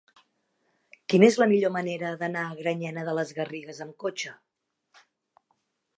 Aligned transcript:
Quina 1.13 1.27
és 1.33 1.37
la 1.41 1.47
millor 1.51 1.73
manera 1.75 2.13
d'anar 2.23 2.45
a 2.53 2.57
Granyena 2.63 3.05
de 3.11 3.15
les 3.19 3.35
Garrigues 3.41 3.83
amb 3.89 3.97
cotxe? 4.07 4.37